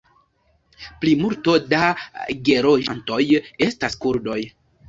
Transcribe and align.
Plimulto 1.03 1.53
da 1.75 1.83
geloĝantoj 2.49 3.23
estas 3.67 4.01
kurdoj. 4.07 4.41